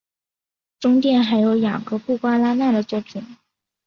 [0.79, 3.37] 中殿还有雅格布瓜拉纳的作品。